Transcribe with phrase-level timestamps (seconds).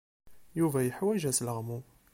[0.59, 1.79] Yuba yeḥwaj asleɣmu.